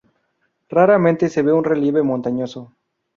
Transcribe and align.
Raramente 0.67 1.29
se 1.29 1.43
ve 1.43 1.53
un 1.53 1.63
relieve 1.63 2.01
montañoso. 2.01 2.73